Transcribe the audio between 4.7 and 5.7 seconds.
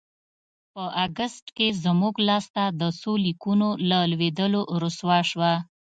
رسوا شوه.